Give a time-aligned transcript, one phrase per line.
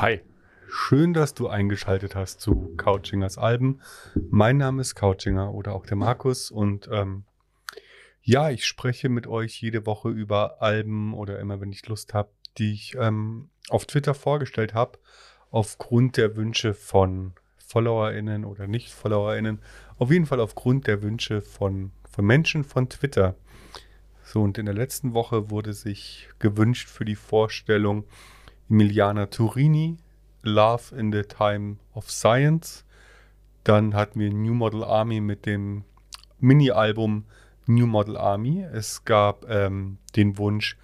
[0.00, 0.22] Hi,
[0.66, 3.82] schön, dass du eingeschaltet hast zu Couchingers Alben.
[4.30, 7.24] Mein Name ist Couchinger oder auch der Markus und ähm,
[8.22, 12.30] ja, ich spreche mit euch jede Woche über Alben oder immer, wenn ich Lust habe,
[12.56, 14.98] die ich ähm, auf Twitter vorgestellt habe,
[15.50, 19.60] aufgrund der Wünsche von FollowerInnen oder Nicht-FollowerInnen.
[19.98, 23.34] Auf jeden Fall aufgrund der Wünsche von, von Menschen von Twitter.
[24.24, 28.04] So, und in der letzten Woche wurde sich gewünscht für die Vorstellung
[28.70, 29.98] Emiliana Turini,
[30.42, 32.84] Love in the Time of Science.
[33.64, 35.84] Dann hatten wir New Model Army mit dem
[36.38, 37.24] Mini-Album
[37.66, 38.62] New Model Army.
[38.62, 40.76] Es gab ähm, den Wunsch,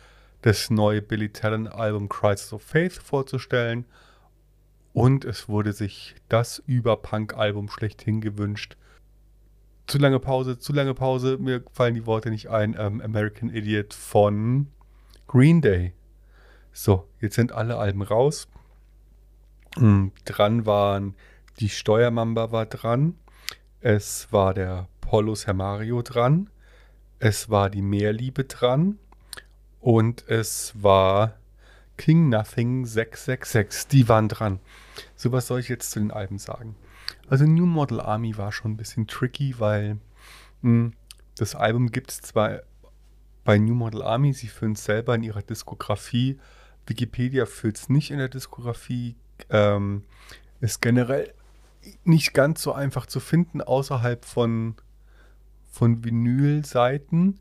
[0.43, 3.87] das neue Billy Talent Album Crisis of Faith vorzustellen.
[4.93, 8.77] Und es wurde sich das Überpunk-Album schlechthin gewünscht.
[9.87, 12.75] Zu lange Pause, zu lange Pause, mir fallen die Worte nicht ein.
[12.79, 14.67] Ähm, American Idiot von
[15.29, 15.93] Green Day.
[16.79, 18.49] So, jetzt sind alle Alben raus.
[19.79, 21.15] Mhm, dran waren
[21.59, 23.15] die Steuermamba war dran.
[23.81, 26.51] Es war der Polos Herr Mario dran.
[27.19, 28.99] Es war die Meerliebe dran.
[29.81, 31.37] Und es war
[31.97, 33.89] King Nothing 666.
[33.89, 34.61] Die waren dran.
[35.15, 36.77] So, was soll ich jetzt zu den Alben sagen?
[37.27, 39.95] Also, New Model Army war schon ein bisschen tricky, weil
[40.61, 40.93] mh, hm,
[41.39, 42.61] das Album gibt es zwar
[43.45, 46.39] bei New Model Army, sie führen es selber in ihrer Diskografie.
[46.87, 49.17] Wikipedia führt es nicht in der Diskografie.
[49.51, 50.05] Ähm,
[50.61, 51.33] ist generell
[52.05, 54.75] nicht ganz so einfach zu finden außerhalb von,
[55.71, 57.39] von Vinyl-Seiten.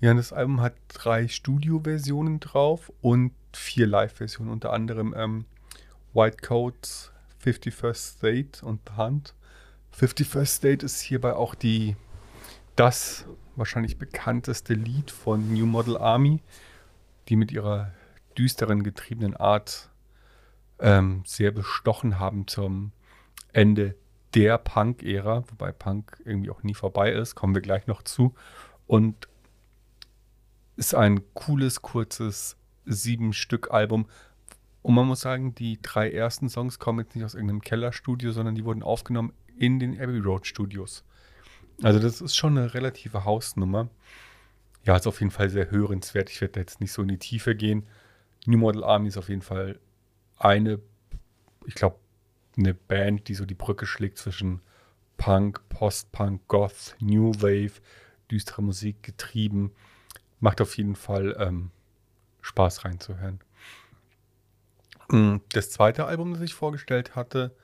[0.00, 5.44] Ja, das Album hat drei Studio-Versionen drauf und vier Live-Versionen, unter anderem ähm,
[6.14, 7.12] White Coats,
[7.44, 9.34] 51st State und The Hunt.
[9.98, 11.96] 51st State ist hierbei auch die,
[12.76, 16.40] das wahrscheinlich bekannteste Lied von New Model Army,
[17.28, 17.92] die mit ihrer
[18.40, 19.90] düsteren, getriebenen Art
[20.78, 22.92] ähm, sehr bestochen haben zum
[23.52, 23.94] Ende
[24.34, 28.34] der Punk-Ära, wobei Punk irgendwie auch nie vorbei ist, kommen wir gleich noch zu.
[28.86, 29.28] Und
[30.76, 32.56] ist ein cooles, kurzes
[32.86, 34.06] Sieben-Stück-Album.
[34.82, 38.54] Und man muss sagen, die drei ersten Songs kommen jetzt nicht aus irgendeinem Kellerstudio, sondern
[38.54, 41.04] die wurden aufgenommen in den Abbey Road Studios.
[41.82, 43.90] Also das ist schon eine relative Hausnummer.
[44.84, 46.30] Ja, ist auf jeden Fall sehr hörenswert.
[46.30, 47.86] Ich werde da jetzt nicht so in die Tiefe gehen.
[48.46, 49.78] New Model Army ist auf jeden Fall
[50.36, 50.80] eine,
[51.66, 51.98] ich glaube,
[52.56, 54.60] eine Band, die so die Brücke schlägt zwischen
[55.16, 57.80] Punk, Post-Punk, Goth, New Wave,
[58.30, 59.72] düstere Musik getrieben.
[60.40, 61.70] Macht auf jeden Fall ähm,
[62.40, 63.40] Spaß reinzuhören.
[65.10, 67.54] Mm, das zweite Album, das ich vorgestellt hatte,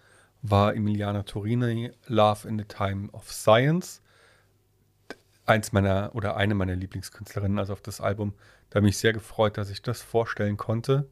[0.42, 4.02] war Emiliana Torini, Love in the Time of Science.
[5.46, 8.34] Eins meiner oder eine meiner Lieblingskünstlerinnen, also auf das Album.
[8.70, 11.08] Da habe ich sehr gefreut, dass ich das vorstellen konnte.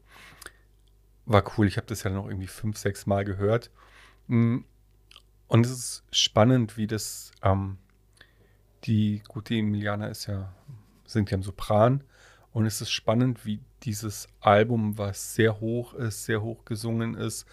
[1.25, 3.71] War cool, ich habe das ja noch irgendwie fünf, sechs Mal gehört.
[4.27, 4.59] Mm,
[5.47, 7.77] und es ist spannend, wie das, ähm,
[8.83, 10.53] die gute Emiliana ist ja,
[11.05, 12.03] singt ja im Sopran.
[12.51, 17.45] Und es ist spannend, wie dieses Album, was sehr hoch ist, sehr hoch gesungen ist,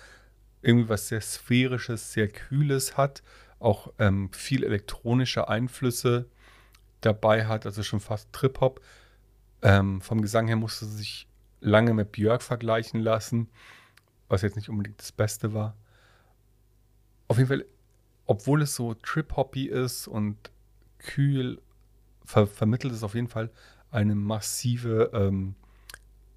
[0.63, 3.23] irgendwie was sehr sphärisches, sehr kühles hat,
[3.59, 6.27] auch ähm, viel elektronische Einflüsse
[7.05, 8.81] dabei hat, also schon fast Trip-Hop.
[9.63, 11.29] Ähm, vom Gesang her musste sie sich
[11.61, 13.49] lange mit Björk vergleichen lassen,
[14.29, 15.77] was jetzt nicht unbedingt das Beste war.
[17.29, 17.65] Auf jeden Fall,
[18.27, 20.51] obwohl es so Trip-Hoppy ist und
[20.99, 21.61] kühl,
[22.25, 23.51] ver vermittelt es auf jeden Fall
[23.91, 25.55] eine massive ähm,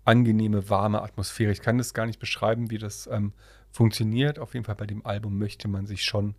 [0.04, 1.52] angenehme, warme Atmosphäre.
[1.52, 3.34] Ich kann das gar nicht beschreiben, wie das ähm,
[3.72, 4.40] funktioniert.
[4.40, 6.36] Auf jeden Fall bei dem Album möchte man sich schon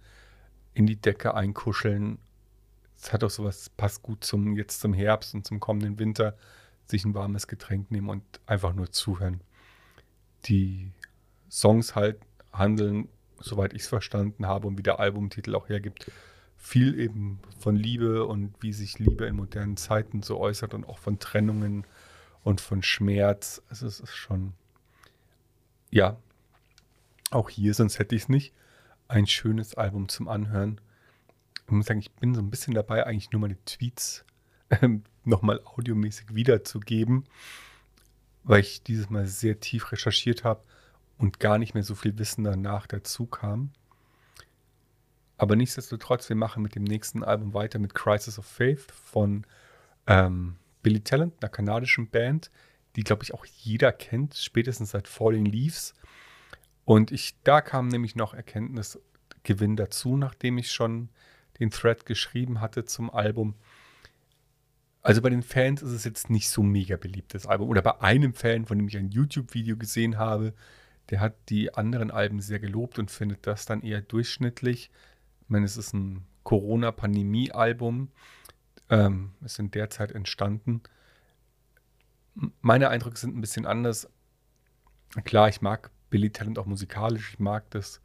[0.75, 2.19] in die Decke einkuscheln.
[2.99, 6.37] Es hat auch sowas, passt gut zum jetzt zum Herbst und zum kommenden Winter,
[6.87, 9.41] sich ein warmes Getränk nehmen und einfach nur zuhören.
[10.47, 10.93] Die
[11.51, 12.19] Songs halt
[12.53, 13.09] handeln,
[13.41, 16.11] soweit ich es verstanden habe und wie der Albumtitel auch hergibt,
[16.57, 20.99] viel eben von Liebe und wie sich Liebe in modernen Zeiten so äußert und auch
[20.99, 21.87] von Trennungen
[22.43, 23.63] und von Schmerz.
[23.69, 24.53] Also es ist schon,
[25.91, 26.17] ja,
[27.31, 28.55] auch hier, sonst hätte ich es nicht,
[29.09, 30.81] ein schönes Album zum Anhören.
[31.67, 34.25] Ich muss sagen, ich bin so ein bisschen dabei, eigentlich nur meine Tweets
[34.71, 37.25] ähm, nochmal audiomäßig wiederzugeben,
[38.45, 40.63] weil ich dieses Mal sehr tief recherchiert habe
[41.19, 43.73] und gar nicht mehr so viel Wissen danach dazu kam.
[45.39, 49.45] Aber nichtsdestotrotz, wir machen mit dem nächsten Album weiter mit Crisis of Faith von
[50.07, 52.51] ähm, Billy Talent, einer kanadischen Band,
[52.95, 55.95] die, glaube ich, auch jeder kennt, spätestens seit Falling Leaves.
[56.85, 61.11] Und ich, da kam nämlich noch Erkenntnisgewinn dazu, nachdem ich schon
[61.59, 63.55] den Thread geschrieben hatte zum Album.
[65.03, 67.69] Also bei den Fans ist es jetzt nicht so mega beliebtes Album.
[67.69, 70.53] Oder bei einem Fan, von dem ich ein YouTube-Video gesehen habe,
[71.11, 74.91] der hat die anderen Alben sehr gelobt und findet das dann eher durchschnittlich.
[75.43, 78.11] Ich meine, es ist ein Corona-Pandemie-Album,
[78.91, 80.83] ähm, ist in der entstanden.
[82.61, 84.09] Meine Eindrücke sind ein bisschen anders.
[85.25, 88.01] Klar, ich mag Billy Talent auch musikalisch, ich mag das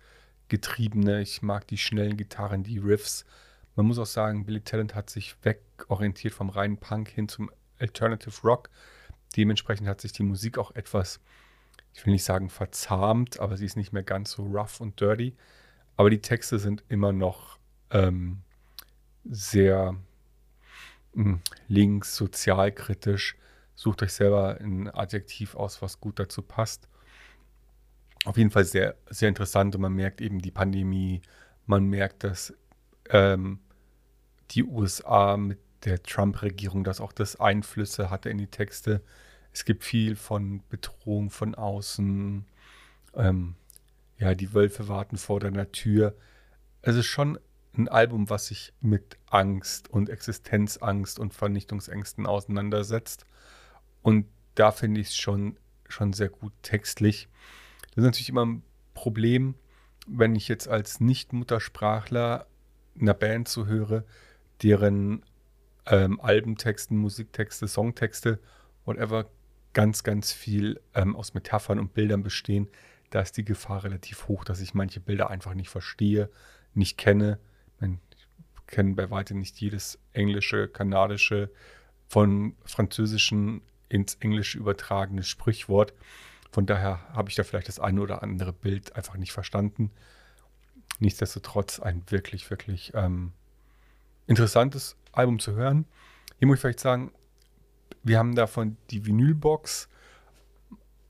[0.51, 3.23] Getriebene, ich mag die schnellen Gitarren, die Riffs.
[3.77, 7.49] Man muss auch sagen, Billy Talent hat sich wegorientiert vom reinen Punk hin zum
[7.79, 8.69] Alternative Rock.
[9.37, 11.21] Dementsprechend hat sich die Musik auch etwas,
[11.93, 15.37] ich will nicht sagen verzahmt, aber sie ist nicht mehr ganz so rough und dirty.
[15.95, 17.57] Aber die Texte sind immer noch
[17.89, 18.41] ähm,
[19.23, 19.93] sehr
[21.13, 23.37] mh, hm, links, sozialkritisch.
[23.73, 26.89] Sucht euch selber ein Adjektiv aus, was gut dazu passt.
[28.25, 31.21] Auf jeden Fall sehr, sehr interessant und man merkt eben die Pandemie,
[31.65, 32.53] man merkt, dass
[33.09, 33.59] ähm,
[34.51, 39.01] die USA mit der Trump-Regierung, dass auch das Einflüsse hatte in die Texte.
[39.53, 42.45] Es gibt viel von Bedrohung von außen.
[43.15, 43.55] Ähm,
[44.17, 46.15] ja, die Wölfe warten vor deiner Tür.
[46.83, 47.39] Es ist schon
[47.75, 53.25] ein Album, was sich mit Angst und Existenzangst und Vernichtungsängsten auseinandersetzt.
[54.01, 55.57] Und da finde ich es schon,
[55.87, 57.29] schon sehr gut textlich.
[57.91, 59.55] Das ist natürlich immer ein Problem,
[60.07, 62.47] wenn ich jetzt als Nicht-Muttersprachler
[62.99, 64.05] einer Band zuhöre,
[64.63, 65.23] deren
[65.85, 68.39] ähm, Albentexten, Musiktexte, Songtexte,
[68.85, 69.29] whatever,
[69.73, 72.67] ganz, ganz viel ähm, aus Metaphern und Bildern bestehen,
[73.09, 76.29] da ist die Gefahr relativ hoch, dass ich manche Bilder einfach nicht verstehe,
[76.73, 77.39] nicht kenne.
[77.81, 77.89] Ich,
[78.67, 81.51] kenne bei weitem nicht jedes englische, kanadische,
[82.07, 85.93] von französischen ins Englische übertragene Sprichwort.
[86.51, 89.91] Von daher habe ich da vielleicht das eine oder andere Bild einfach nicht verstanden.
[90.99, 93.31] Nichtsdestotrotz ein wirklich, wirklich ähm,
[94.27, 95.85] interessantes Album zu hören.
[96.37, 97.11] Hier muss ich vielleicht sagen,
[98.03, 99.87] wir haben davon die Vinylbox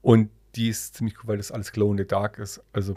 [0.01, 2.61] und die ist ziemlich cool, weil das alles Glow in the Dark ist.
[2.73, 2.95] Also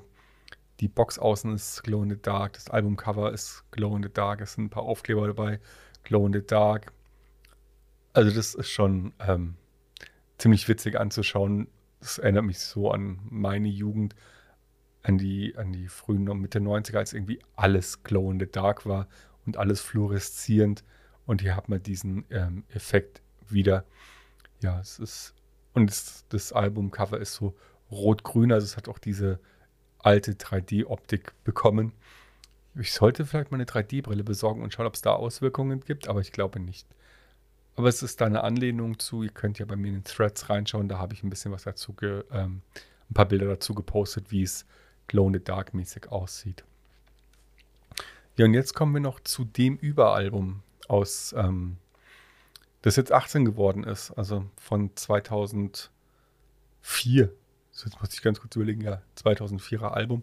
[0.80, 4.40] die Box außen ist Glow in the Dark, das Albumcover ist Glow in the Dark,
[4.40, 5.60] es sind ein paar Aufkleber dabei,
[6.02, 6.92] Glow in the Dark.
[8.12, 9.56] Also das ist schon ähm,
[10.38, 11.68] ziemlich witzig anzuschauen.
[12.04, 14.14] Das erinnert mich so an meine Jugend,
[15.02, 19.08] an die, an die frühen Mitte 90er, als irgendwie alles Glow in the Dark war
[19.46, 20.84] und alles fluoreszierend.
[21.24, 23.86] Und hier hat man diesen ähm, Effekt wieder.
[24.62, 25.34] Ja, es ist.
[25.72, 27.56] Und es, das Albumcover ist so
[27.90, 29.40] rot-grün, also es hat auch diese
[29.98, 31.94] alte 3D-Optik bekommen.
[32.74, 36.20] Ich sollte vielleicht mal eine 3D-Brille besorgen und schauen, ob es da Auswirkungen gibt, aber
[36.20, 36.86] ich glaube nicht.
[37.76, 39.22] Aber es ist da eine Anlehnung zu.
[39.22, 41.64] Ihr könnt ja bei mir in den Threads reinschauen, da habe ich ein bisschen was
[41.64, 42.62] dazu, ge, ähm,
[43.10, 44.64] ein paar Bilder dazu gepostet, wie es
[45.08, 46.64] Glow in the Dark mäßig aussieht.
[48.36, 51.76] Ja, und jetzt kommen wir noch zu dem Überalbum aus, ähm,
[52.82, 55.90] das jetzt 18 geworden ist, also von 2004.
[57.72, 60.22] Jetzt muss ich ganz kurz überlegen, ja, 2004er Album.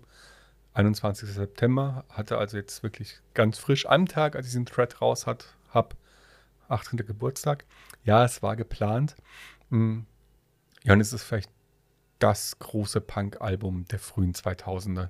[0.73, 1.29] 21.
[1.29, 5.55] September, hatte also jetzt wirklich ganz frisch am Tag, als ich den Thread raus hat,
[5.69, 5.95] habe,
[6.71, 6.97] 18.
[7.05, 7.65] Geburtstag.
[8.03, 9.15] Ja, es war geplant.
[9.69, 10.05] Hm.
[10.83, 11.51] Ja, und es ist vielleicht
[12.19, 15.09] das große Punk-Album der frühen 2000er.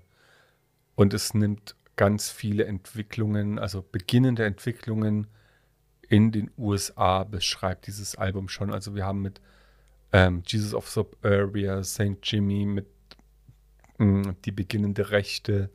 [0.96, 5.28] Und es nimmt ganz viele Entwicklungen, also beginnende Entwicklungen
[6.08, 8.74] in den USA beschreibt dieses Album schon.
[8.74, 9.40] Also wir haben mit
[10.12, 12.18] ähm, Jesus of Suburbia, St.
[12.24, 12.88] Jimmy, mit
[13.98, 15.70] mh, hm, die beginnende Rechte,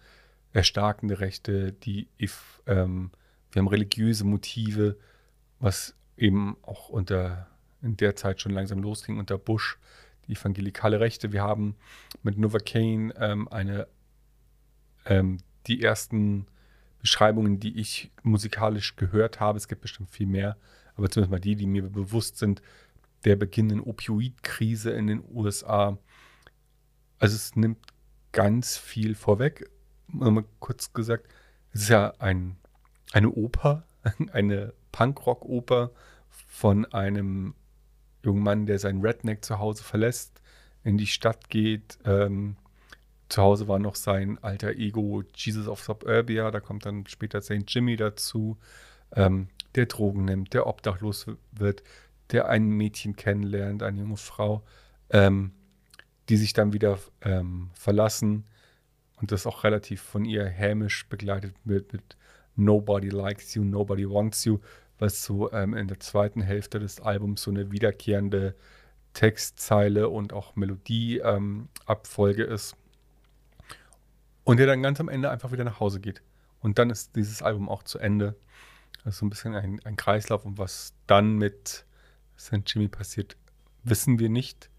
[0.52, 3.11] erstarkende Rechte, die if, ähm,
[3.52, 4.96] wir haben religiöse Motive,
[5.58, 7.48] was eben auch unter
[7.82, 9.78] in der Zeit schon langsam losging unter Bush,
[10.26, 11.32] die evangelikale Rechte.
[11.32, 11.76] Wir haben
[12.22, 13.86] mit Nova Kane ähm, eine
[15.04, 16.46] ähm, die ersten
[17.00, 20.56] Beschreibungen, die ich musikalisch gehört habe, es gibt bestimmt viel mehr,
[20.96, 22.62] aber zumindest mal die, die mir bewusst sind,
[23.25, 25.98] der beginnenden Opioidkrise in den USA.
[27.18, 27.78] Also es nimmt
[28.32, 29.70] ganz viel vorweg.
[30.08, 31.28] Mal kurz gesagt,
[31.72, 32.56] es ist ja ein,
[33.12, 33.84] eine Oper,
[34.32, 35.90] eine Punkrock-Oper
[36.48, 37.54] von einem
[38.22, 40.40] jungen Mann, der sein Redneck zu Hause verlässt,
[40.84, 42.56] in die Stadt geht, ähm,
[43.28, 47.64] zu Hause war noch sein alter Ego Jesus of Suburbia, da kommt dann später St.
[47.68, 48.56] Jimmy dazu,
[49.12, 51.82] ähm, der Drogen nimmt, der obdachlos wird,
[52.30, 54.64] der ein Mädchen kennenlernt, eine junge Frau,
[55.10, 55.52] ähm,
[56.30, 58.44] die sich dann wieder ähm, verlassen
[59.20, 62.16] und das auch relativ von ihr hämisch begleitet wird mit
[62.56, 64.58] Nobody Likes You, Nobody Wants You,
[64.98, 68.54] was so ähm, in der zweiten Hälfte des Albums so eine wiederkehrende
[69.12, 72.76] Textzeile und auch Melodieabfolge ähm, ist.
[74.44, 76.22] Und der dann ganz am Ende einfach wieder nach Hause geht.
[76.60, 78.36] Und dann ist dieses Album auch zu Ende.
[79.04, 80.44] Das ist so ein bisschen ein, ein Kreislauf.
[80.44, 81.84] Und was dann mit
[82.38, 82.62] St.
[82.66, 83.36] Jimmy passiert,
[83.84, 84.70] wissen wir nicht.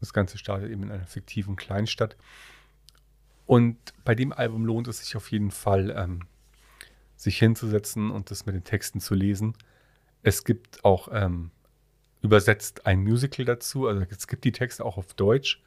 [0.00, 2.16] Das Ganze startet eben in einer fiktiven Kleinstadt.
[3.46, 6.26] Und bei dem Album lohnt es sich auf jeden Fall, ähm,
[7.22, 9.54] sich hinzusetzen und das mit den Texten zu lesen.
[10.22, 11.52] Es gibt auch ähm,
[12.20, 13.86] übersetzt ein Musical dazu.
[13.86, 15.62] Also es gibt die Texte auch auf Deutsch.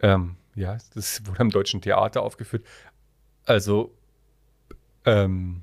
[0.00, 2.64] Ähm, ja, das wurde am Deutschen Theater aufgeführt.
[3.44, 3.94] Also
[5.04, 5.62] ähm,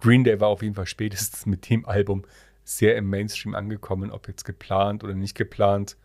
[0.00, 2.24] Green Day war auf jeden Fall spätestens mit dem Album
[2.62, 5.96] sehr im Mainstream angekommen, ob jetzt geplant oder nicht geplant.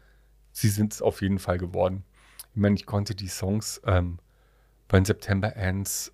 [0.52, 2.04] Sie sind es auf jeden Fall geworden.
[2.52, 4.18] Ich meine, ich konnte die Songs ähm,
[4.88, 6.12] bei September Ends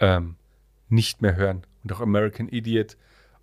[0.00, 0.36] ähm,
[0.88, 1.66] nicht mehr hören.
[1.82, 2.96] Und auch American Idiot.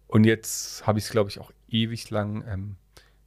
[0.08, 2.76] Und jetzt habe ich es, glaube ich, auch ewig lang ähm,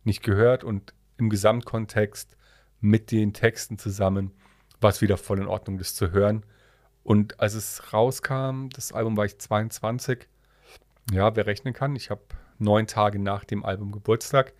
[0.04, 0.64] nicht gehört.
[0.64, 2.37] Und im Gesamtkontext
[2.80, 4.33] mit den Texten zusammen
[4.80, 6.44] war es wieder voll in Ordnung, das zu hören.
[7.02, 10.26] Und als es rauskam, das Album war ich 22.
[11.12, 12.23] Ja, wer rechnen kann, ich habe
[12.59, 14.54] neun Tage nach dem Album Geburtstag.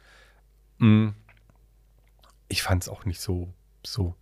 [0.79, 1.11] Mm,
[2.49, 3.53] ich fand es auch nicht so,
[3.85, 4.15] so.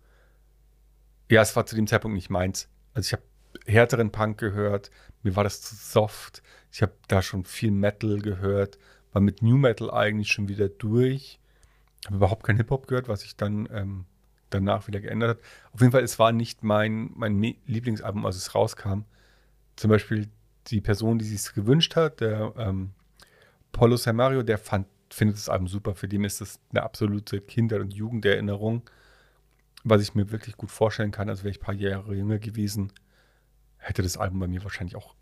[1.29, 2.69] Ja, es war zu dem Zeitpunkt nicht meins.
[2.93, 3.23] Also ich habe
[3.65, 4.91] härteren Punk gehört,
[5.23, 6.43] mir war das zu soft.
[6.71, 8.77] Ich habe da schon viel Metal gehört,
[9.11, 11.39] war mit New Metal eigentlich schon wieder durch.
[12.05, 14.05] Habe überhaupt kein Hip-Hop gehört, was sich dann ähm,
[14.49, 15.45] danach wieder geändert hat.
[15.71, 19.03] Auf jeden Fall, es war nicht mein, mein Lieblingsalbum, als es rauskam.
[19.75, 20.29] Zum Beispiel
[20.67, 22.91] die Person, die sich gewünscht hat, der ähm,
[23.71, 25.95] Paulo Mario, der fand, findet das Album super.
[25.95, 28.83] Für den ist es eine absolute Kinder- und Jugenderinnerung,
[29.83, 31.29] was ich mir wirklich gut vorstellen kann.
[31.29, 32.91] Also wäre ich ein paar Jahre jünger gewesen,
[33.83, 35.15] hätte das Album bei mir wahrscheinlich auch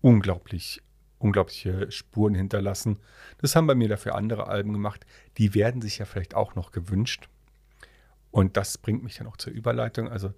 [0.00, 0.82] unglaublich,
[1.18, 2.98] unglaubliche Spuren hinterlassen.
[3.38, 5.06] Das haben bei mir dafür andere Alben gemacht.
[5.38, 7.28] Die werden sich ja vielleicht auch noch gewünscht.
[8.30, 10.08] Und das bringt mich dann auch zur Überleitung.
[10.08, 10.32] Also,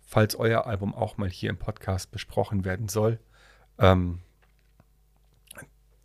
[0.00, 3.18] falls euer Album auch mal hier im Podcast besprochen werden soll,
[3.78, 4.20] ähm,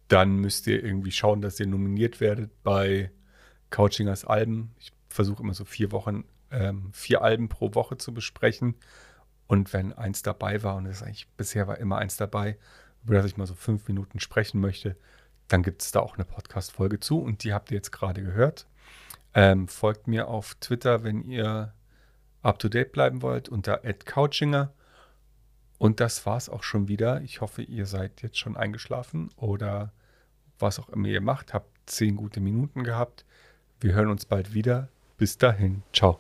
[0.08, 3.12] dann müsst ihr irgendwie schauen, dass ihr nominiert werdet bei
[3.70, 4.72] Couchingers Alben.
[4.80, 8.76] Ich versuche immer so vier Wochen, ähm, vier Alben pro Woche zu besprechen.
[9.48, 12.58] Und wenn eins dabei war, und es eigentlich bisher war immer eins dabei,
[13.04, 14.98] über das ich mal so fünf Minuten sprechen möchte,
[15.48, 18.68] dann gibt es da auch eine Podcast-Folge zu und die habt ihr jetzt gerade gehört.
[19.34, 21.74] Ähm, folgt mir auf Twitter, wenn ihr
[22.42, 24.74] up to date bleiben wollt, unter @couchinger.
[25.78, 27.22] Und das war's auch schon wieder.
[27.22, 29.94] Ich hoffe, ihr seid jetzt schon eingeschlafen oder
[30.60, 33.26] was auch immer ihr macht, habt zehn gute Minuten gehabt.
[33.80, 34.90] Wir hören uns bald wieder.
[35.18, 35.84] Bis dahin.
[35.94, 36.20] Ciao.